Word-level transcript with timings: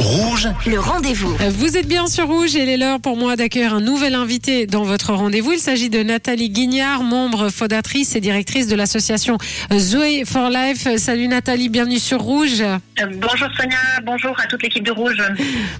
Rouge, 0.00 0.48
le 0.66 0.80
rendez-vous. 0.80 1.36
Vous 1.50 1.76
êtes 1.76 1.86
bien 1.86 2.06
sur 2.06 2.26
Rouge 2.26 2.56
et 2.56 2.62
il 2.62 2.70
est 2.70 2.78
l'heure 2.78 3.00
pour 3.00 3.18
moi 3.18 3.36
d'accueillir 3.36 3.74
un 3.74 3.82
nouvel 3.82 4.14
invité 4.14 4.66
dans 4.66 4.82
votre 4.82 5.12
rendez-vous. 5.12 5.52
Il 5.52 5.58
s'agit 5.58 5.90
de 5.90 6.02
Nathalie 6.02 6.48
Guignard, 6.48 7.02
membre 7.02 7.50
fondatrice 7.50 8.16
et 8.16 8.20
directrice 8.20 8.66
de 8.66 8.74
l'association 8.74 9.36
Zoé 9.70 10.24
for 10.24 10.48
Life. 10.48 10.88
Salut 10.96 11.28
Nathalie, 11.28 11.68
bienvenue 11.68 11.98
sur 11.98 12.18
Rouge. 12.18 12.62
Euh, 12.62 12.78
bonjour 13.16 13.48
Sonia, 13.54 13.76
bonjour 14.02 14.34
à 14.40 14.46
toute 14.46 14.62
l'équipe 14.62 14.84
de 14.84 14.90
Rouge. 14.90 15.22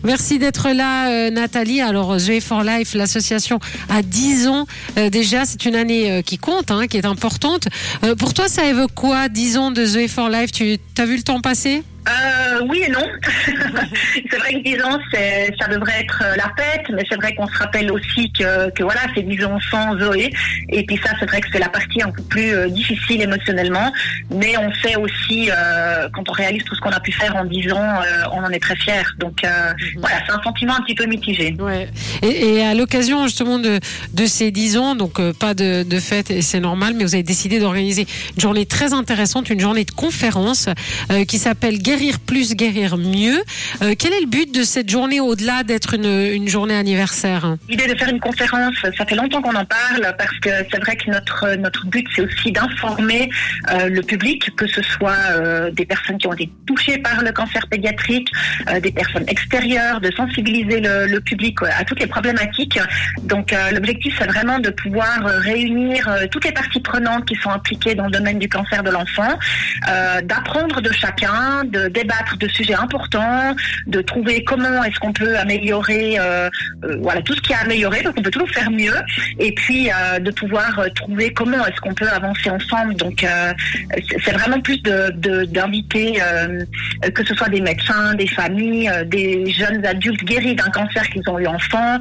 Merci 0.05 0.39
d'être 0.39 0.69
là 0.69 1.09
euh, 1.11 1.31
Nathalie. 1.31 1.81
Alors 1.81 2.19
Zoé 2.19 2.41
for 2.41 2.63
Life, 2.63 2.93
l'association 2.93 3.59
a 3.89 4.03
10 4.03 4.49
ans 4.49 4.67
euh, 4.99 5.09
déjà, 5.09 5.47
c'est 5.47 5.65
une 5.65 5.77
année 5.77 6.23
qui 6.27 6.37
compte, 6.37 6.71
hein, 6.71 6.89
qui 6.89 6.99
est 6.99 7.07
importante. 7.07 7.69
pour 8.19 8.35
toi, 8.35 8.49
ça 8.49 8.67
évoque 8.67 8.95
quoi 8.95 9.31
10 9.31 9.57
ans 9.57 9.71
de 9.71 9.87
Zoé 9.87 10.09
for 10.09 10.29
Life? 10.29 10.53
Tu 10.53 10.77
as 10.99 11.07
vu 11.07 11.17
le 11.17 11.23
temps 11.23 11.41
passer? 11.41 11.83
Euh, 12.09 12.67
oui 12.69 12.83
et 12.87 12.91
non. 12.91 13.07
c'est 14.31 14.37
vrai 14.37 14.55
que 14.55 14.63
10 14.63 14.83
ans, 14.83 14.99
ça 15.61 15.69
devrait 15.69 16.01
être 16.01 16.23
euh, 16.25 16.37
la 16.37 16.53
fête, 16.57 16.87
mais 16.93 17.03
c'est 17.09 17.17
vrai 17.17 17.35
qu'on 17.35 17.47
se 17.47 17.59
rappelle 17.59 17.91
aussi 17.91 18.33
que, 18.33 18.71
que 18.71 18.83
voilà, 18.83 19.01
c'est 19.15 19.23
10 19.23 19.45
ans 19.45 19.59
sans 19.71 19.99
Zoé. 19.99 20.31
Et 20.69 20.85
puis 20.85 20.99
ça, 21.05 21.11
c'est 21.19 21.27
vrai 21.27 21.41
que 21.41 21.49
c'est 21.53 21.59
la 21.59 21.69
partie 21.69 22.03
un 22.03 22.11
peu 22.11 22.23
plus 22.23 22.55
euh, 22.55 22.69
difficile 22.69 23.23
émotionnellement. 23.23 23.93
Mais 24.31 24.57
on 24.59 24.73
sait 24.75 24.97
aussi, 24.97 25.51
euh, 25.51 26.09
quand 26.13 26.29
on 26.29 26.33
réalise 26.33 26.65
tout 26.65 26.75
ce 26.75 26.81
qu'on 26.81 26.91
a 26.91 27.01
pu 27.01 27.13
faire 27.13 27.35
en 27.37 27.45
10 27.45 27.73
ans, 27.73 28.01
on 28.33 28.45
en 28.45 28.51
est 28.51 28.61
très 28.61 28.77
fiers. 28.77 29.03
Donc 29.19 29.43
mhm. 29.43 30.01
voilà, 30.01 30.17
c'est 30.27 30.33
un 30.33 30.43
sentiment 30.43 30.75
un 30.77 30.83
petit 30.83 30.95
peu 30.95 31.07
mitigé. 31.07 31.55
Ouais. 31.59 31.89
Et, 32.23 32.57
et 32.57 32.65
à 32.65 32.75
l'occasion 32.75 33.25
justement 33.25 33.59
de, 33.59 33.81
de 34.13 34.27
ces 34.27 34.51
10 34.51 34.77
ans, 34.77 34.95
donc 34.95 35.21
pas 35.33 35.55
de, 35.55 35.83
de 35.83 36.01
fête, 36.01 36.31
et 36.31 36.43
c'est 36.43 36.61
normal, 36.61 36.95
mais 36.97 37.05
vous 37.05 37.15
avez 37.15 37.23
décidé 37.23 37.59
d'organiser 37.59 38.07
une 38.35 38.41
journée 38.41 38.67
très 38.67 38.93
intéressante, 38.93 39.51
une 39.51 39.61
journée 39.61 39.85
de 39.85 39.91
conférence 39.91 40.69
qui 41.27 41.39
s'appelle 41.39 41.79
guérir 41.79 42.21
plus, 42.21 42.55
guérir 42.55 42.97
mieux. 42.97 43.43
Euh, 43.83 43.95
quel 43.99 44.13
est 44.13 44.21
le 44.21 44.27
but 44.27 44.55
de 44.55 44.63
cette 44.63 44.89
journée 44.89 45.21
au-delà 45.21 45.63
d'être 45.63 45.95
une, 45.95 46.49
journée 46.49 46.77
anniversaire 46.77 47.57
L'idée 47.69 47.87
de 47.87 47.97
faire 47.97 48.09
une 48.09 48.21
conférence, 48.21 48.75
ça 48.97 49.07
fait 49.07 49.15
longtemps 49.15 49.43
qu'on 49.43 49.55
en 49.55 49.65
parle 49.65 50.15
parce 50.19 50.39
que 50.41 50.51
c'est 50.71 50.81
vrai 50.81 50.97
que 50.97 51.11
notre, 51.11 51.55
notre 51.57 51.87
but, 51.87 52.07
c'est 52.15 52.23
aussi 52.23 52.53
d'informer 52.53 53.31
euh, 53.71 53.89
le 53.89 54.03
public, 54.03 54.55
que 54.57 54.67
ce 54.67 54.83
soit 54.83 55.17
euh, 55.31 55.71
des 55.71 55.85
personnes 55.85 56.19
qui 56.19 56.27
ont 56.27 56.33
été 56.33 56.51
touchées 56.67 56.99
par 56.99 57.23
le 57.23 57.33
cancer 57.33 57.67
pédiatrique, 57.69 58.29
des 58.83 58.93
personnes 58.93 59.25
extérieures, 59.29 60.01
de 60.01 60.11
sensibiliser 60.13 60.81
le 60.81 61.19
public 61.21 61.59
à 61.63 61.85
toutes 61.85 62.01
les 62.01 62.07
problématiques. 62.07 62.79
Donc 63.23 63.55
l'objectif, 63.73 64.15
c'est 64.19 64.27
vraiment 64.27 64.59
de 64.59 64.71
pouvoir 64.71 65.25
réunir 65.25 66.09
toutes 66.31 66.45
les 66.45 66.53
parties 66.53 66.81
prenantes 66.81 67.27
qui 67.27 67.35
sont 67.37 67.51
impliquées 67.51 67.95
dans 67.95 68.07
le 68.07 68.11
domaine 68.11 68.39
du 68.39 68.49
cancer 68.49 68.83
de 68.83 68.91
l'enfant, 68.91 69.39
d'apprendre 70.23 70.81
de 70.81 70.93
chacun, 70.93 71.65
de 71.65 71.89
débattre 71.89 72.37
de 72.39 72.49
sujets 72.49 72.75
importants, 72.75 73.55
de 73.87 74.01
trouver 74.01 74.45
comment 74.45 74.83
est-ce 74.85 74.99
qu'on 74.99 75.13
peut 75.13 75.37
améliorer, 75.37 76.19
euh, 76.19 76.49
euh, 76.85 76.97
voilà, 77.01 77.23
tout 77.23 77.35
ce 77.35 77.41
qui 77.41 77.53
a 77.53 77.61
amélioré, 77.61 78.03
donc 78.03 78.15
on 78.17 78.23
peut 78.23 78.31
toujours 78.31 78.51
faire 78.51 78.71
mieux, 78.71 78.95
et 79.39 79.53
puis 79.53 79.91
euh, 79.91 80.19
de 80.19 80.31
pouvoir 80.31 80.87
trouver 80.95 81.33
comment 81.33 81.65
est-ce 81.67 81.81
qu'on 81.81 81.95
peut 81.95 82.09
avancer 82.09 82.51
ensemble. 82.51 82.95
Donc 82.95 83.25
c'est 84.25 84.33
vraiment 84.33 84.61
plus 84.61 84.83
de 84.83 85.45
d'inviter 85.45 86.19
que 87.15 87.25
ce 87.25 87.35
soit 87.35 87.49
des 87.49 87.61
médecins, 87.61 88.15
des 88.15 88.27
familles, 88.27 88.91
des 89.07 89.51
jeunes 89.51 89.85
adultes 89.85 90.25
guéris 90.25 90.55
d'un 90.55 90.71
cancer 90.71 91.03
qu'ils 91.11 91.29
ont 91.29 91.39
eu 91.39 91.47
enfant. 91.47 91.99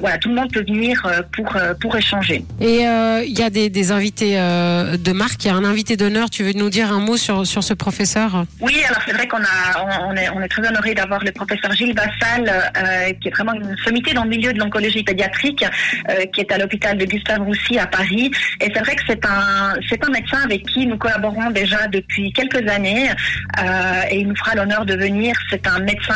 voilà, 0.00 0.18
tout 0.18 0.28
le 0.28 0.34
monde 0.34 0.52
peut 0.52 0.64
venir 0.64 1.02
pour 1.32 1.56
pour 1.80 1.96
échanger. 1.96 2.44
Et 2.60 2.82
il 2.82 3.38
y 3.38 3.42
a 3.42 3.50
des, 3.50 3.70
des 3.70 3.92
invités 3.92 4.34
de 4.34 5.12
marque. 5.12 5.44
Il 5.44 5.48
y 5.48 5.50
a 5.50 5.54
un 5.54 5.64
invité 5.64 5.96
d'honneur. 5.96 6.30
Tu 6.30 6.42
veux 6.44 6.52
nous 6.52 6.70
dire 6.70 6.92
un 6.92 7.00
mot 7.00 7.16
sur 7.16 7.46
sur 7.46 7.62
ce 7.62 7.74
professeur? 7.74 8.44
Oui, 8.60 8.76
alors 8.88 9.02
c'est 9.06 9.12
vrai 9.12 9.26
qu'on 9.28 9.42
a, 9.42 10.06
on 10.08 10.14
est, 10.16 10.28
on 10.30 10.40
très 10.48 10.66
honoré 10.66 10.94
d'avoir 10.94 11.22
le 11.24 11.32
professeur 11.32 11.72
Gilles 11.72 11.94
Bassal, 11.94 12.48
euh, 12.48 13.12
qui 13.20 13.28
est 13.28 13.30
vraiment 13.30 13.54
une 13.54 13.76
sommité 13.84 14.12
dans 14.12 14.24
le 14.24 14.30
milieu 14.30 14.52
de 14.52 14.58
l'oncologie 14.58 15.02
pédiatrique, 15.02 15.64
euh, 16.10 16.24
qui 16.26 16.40
est 16.40 16.52
à 16.52 16.58
l'hôpital 16.58 16.96
de 16.96 17.04
Gustave 17.04 17.42
Roussy 17.42 17.78
à 17.78 17.86
Paris. 17.86 18.30
Et 18.60 18.70
c'est 18.72 18.80
vrai 18.80 18.96
que 18.96 19.02
c'est 19.06 19.24
un, 19.24 19.74
c'est 19.88 20.04
un 20.04 20.10
médecin 20.10 20.38
avec 20.44 20.64
qui 20.66 20.86
nous 20.86 20.98
collaborons 20.98 21.50
déjà 21.50 21.86
depuis 21.88 22.32
quelques 22.32 22.68
années, 22.68 23.10
euh, 23.10 24.02
et 24.10 24.20
il 24.20 24.28
nous 24.28 24.36
fera 24.36 24.54
l'honneur 24.54 24.84
de 24.84 24.94
venir. 24.94 25.34
C'est 25.50 25.66
un 25.66 25.80
médecin 25.80 26.14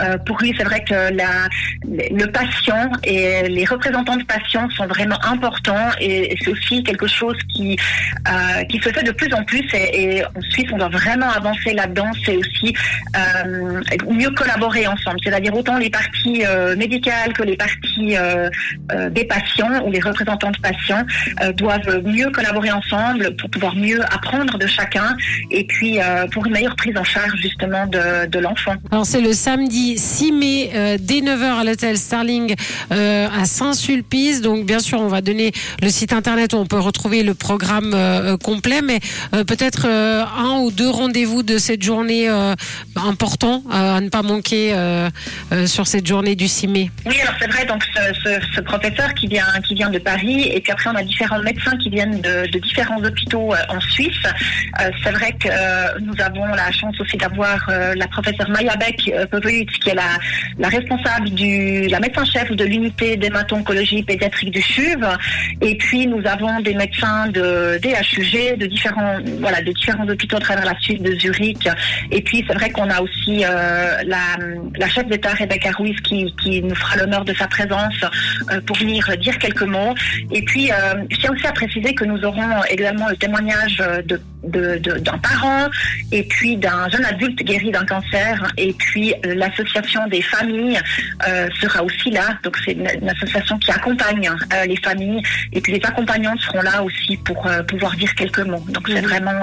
euh, 0.00 0.18
pour 0.18 0.38
lui, 0.38 0.54
c'est 0.56 0.64
vrai 0.64 0.84
que 0.84 0.94
le 1.84 2.26
patient 2.26 2.90
et 3.04 3.48
les 3.48 3.64
représentants 3.64 4.16
de 4.16 4.24
patients 4.24 4.68
sont 4.70 4.86
vraiment 4.86 5.18
importants 5.24 5.90
et, 6.00 6.36
c'est 6.42 6.50
aussi 6.50 6.82
quelque 6.82 7.06
chose 7.06 7.36
qui 7.54 7.76
euh, 8.28 8.64
qui 8.64 8.78
se 8.78 8.90
fait 8.90 9.02
de 9.02 9.10
plus 9.10 9.32
en 9.34 9.42
plus 9.44 9.64
et, 9.72 10.22
en 10.24 10.40
Suisse, 10.50 10.66
on 10.72 10.78
doit 10.78 10.88
vraiment 10.88 11.30
avancer 11.30 11.72
là-dedans. 11.72 12.10
C'est 12.24 12.36
aussi 12.36 12.74
euh, 13.16 13.80
mieux 14.10 14.30
collaborer 14.30 14.86
ensemble, 14.86 15.18
c'est-à-dire 15.22 15.54
autant 15.54 15.78
les 15.78 15.90
parties 15.90 16.42
médicales 16.76 17.32
que 17.32 17.42
les 17.42 17.56
parties 17.56 18.16
des 19.10 19.24
patients 19.24 19.84
ou 19.84 19.90
les 19.90 20.00
représentants 20.00 20.50
de 20.50 20.58
patients 20.58 21.04
doivent 21.54 22.02
mieux 22.04 22.30
collaborer 22.30 22.70
ensemble 22.70 23.34
pour 23.36 23.50
pouvoir 23.50 23.74
mieux 23.74 24.02
apprendre 24.04 24.58
de 24.58 24.66
chacun 24.66 25.16
et 25.50 25.64
puis 25.64 25.98
pour 26.32 26.46
une 26.46 26.52
meilleure 26.52 26.76
prise 26.76 26.96
en 26.96 27.04
charge 27.04 27.36
justement 27.40 27.86
de, 27.86 28.26
de 28.26 28.38
l'enfant. 28.38 28.74
Alors 28.90 29.06
c'est 29.06 29.20
le 29.20 29.32
samedi 29.32 29.77
6 29.96 30.32
mai 30.32 30.70
euh, 30.74 30.96
dès 31.00 31.20
9h 31.20 31.60
à 31.60 31.64
l'hôtel 31.64 31.96
Starling 31.96 32.54
euh, 32.92 33.28
à 33.28 33.44
Saint-Sulpice. 33.44 34.40
Donc 34.40 34.66
bien 34.66 34.80
sûr, 34.80 35.00
on 35.00 35.08
va 35.08 35.20
donner 35.20 35.52
le 35.82 35.88
site 35.88 36.12
internet 36.12 36.52
où 36.52 36.56
on 36.56 36.66
peut 36.66 36.78
retrouver 36.78 37.22
le 37.22 37.34
programme 37.34 37.92
euh, 37.94 38.36
complet, 38.36 38.82
mais 38.82 39.00
peut-être 39.30 39.86
un 39.86 40.60
ou 40.60 40.70
deux 40.70 40.88
rendez-vous 40.88 41.42
de 41.42 41.58
cette 41.58 41.82
journée 41.82 42.28
importants 42.96 43.62
à 43.70 44.00
ne 44.00 44.08
pas 44.08 44.22
manquer 44.22 44.74
sur 45.66 45.86
cette 45.86 46.06
journée 46.06 46.34
du 46.34 46.48
6 46.48 46.68
mai. 46.68 46.90
Oui, 47.06 47.14
alors 47.20 47.34
c'est 47.40 47.50
vrai, 47.50 47.64
donc 47.66 47.82
ce, 47.94 48.60
professeur 48.60 49.14
qui 49.14 49.26
vient, 49.26 49.46
qui 49.66 49.74
vient 49.74 49.90
de 49.90 49.98
Paris, 49.98 50.50
et 50.52 50.60
puis 50.60 50.72
après 50.72 50.90
on 50.90 50.94
a 50.94 51.02
différents 51.02 51.40
médecins 51.42 51.76
qui 51.78 51.90
viennent 51.90 52.20
de, 52.20 52.58
différents 52.58 53.02
hôpitaux 53.02 53.52
en 53.68 53.80
Suisse. 53.80 54.22
c'est 55.02 55.12
vrai 55.12 55.32
que 55.38 56.00
nous 56.00 56.14
avons 56.20 56.46
la 56.46 56.70
chance 56.72 56.98
aussi 57.00 57.16
d'avoir 57.16 57.68
la 57.68 58.06
professeure 58.08 58.48
Maya 58.50 58.76
Beck 58.76 59.10
qui 59.78 59.90
est 59.90 59.94
la, 59.94 60.18
la 60.58 60.68
responsable 60.68 61.30
du, 61.30 61.86
la 61.88 62.00
médecin-chef 62.00 62.50
de 62.52 62.64
l'unité 62.64 63.16
d'hémato-oncologie 63.16 64.02
pédiatrique 64.02 64.50
du 64.50 64.60
CHUV. 64.60 65.06
Et 65.60 65.76
puis, 65.76 66.06
nous 66.06 66.26
avons 66.26 66.60
des 66.60 66.74
médecins 66.74 67.28
de 67.28 67.78
DHUG, 67.82 68.58
de 68.58 68.66
différents, 68.66 69.18
voilà, 69.40 69.60
de 69.60 69.72
différents 69.72 70.08
hôpitaux 70.08 70.36
à 70.36 70.40
travers 70.40 70.64
la 70.64 70.78
Suisse, 70.80 71.00
de 71.00 71.14
Zurich. 71.18 71.68
Et 72.10 72.22
puis, 72.22 72.44
c'est 72.46 72.54
vrai 72.54 72.70
qu'on 72.70 72.88
a 72.90 73.00
aussi 73.00 73.44
euh, 73.44 74.02
la, 74.04 74.36
la 74.76 74.88
chef 74.88 75.06
d'État, 75.06 75.30
Rebecca 75.30 75.70
Ruiz, 75.72 75.96
qui, 76.00 76.34
qui 76.42 76.62
nous 76.62 76.74
fera 76.74 76.96
l'honneur 76.96 77.24
de 77.24 77.34
sa 77.34 77.46
présence 77.46 78.00
euh, 78.50 78.60
pour 78.66 78.76
venir 78.76 79.06
dire 79.18 79.38
quelques 79.38 79.62
mots. 79.62 79.94
Et 80.32 80.42
puis, 80.42 80.70
euh, 80.70 80.94
je 81.10 81.16
tiens 81.16 81.32
aussi 81.32 81.46
à 81.46 81.52
préciser 81.52 81.94
que 81.94 82.04
nous 82.04 82.24
aurons 82.24 82.62
également 82.70 83.08
le 83.08 83.16
témoignage 83.16 83.82
de 84.06 84.20
d'un 84.48 85.18
parent 85.18 85.68
et 86.12 86.22
puis 86.24 86.56
d'un 86.56 86.88
jeune 86.88 87.04
adulte 87.04 87.38
guéri 87.42 87.70
d'un 87.70 87.84
cancer 87.84 88.52
et 88.56 88.72
puis 88.72 89.14
l'association 89.24 90.06
des 90.08 90.22
familles 90.22 90.78
euh, 91.26 91.48
sera 91.60 91.82
aussi 91.82 92.10
là 92.10 92.38
donc 92.42 92.56
c'est 92.64 92.72
une, 92.72 93.08
association 93.08 93.58
qui 93.58 93.70
accompagne 93.70 94.28
euh, 94.28 94.64
les 94.66 94.76
familles 94.76 95.22
et 95.52 95.60
puis 95.60 95.72
les 95.72 95.84
accompagnantes 95.84 96.40
seront 96.40 96.62
là 96.62 96.82
aussi 96.82 97.16
pour 97.18 97.46
euh, 97.46 97.62
pouvoir 97.62 97.94
dire 97.96 98.14
quelques 98.14 98.40
mots 98.40 98.64
donc 98.68 98.88
c'est 98.88 99.00
mhm. 99.00 99.08
vraiment 99.08 99.40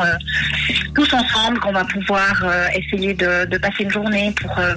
tous 0.93 1.13
ensemble 1.13 1.59
qu'on 1.59 1.73
va 1.73 1.83
pouvoir 1.85 2.45
essayer 2.73 3.13
de, 3.13 3.45
de, 3.45 3.57
passer 3.57 3.83
une 3.83 3.91
journée 3.91 4.33
pour 4.41 4.59